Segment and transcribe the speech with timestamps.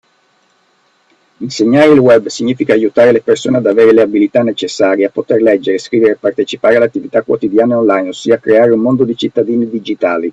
[1.37, 5.77] Insegnare il web significa aiutare le persone ad avere le abilità necessarie a poter leggere,
[5.77, 10.29] scrivere e partecipare alle attività quotidiane online, ossia, creare un mondo di cittadini digitali.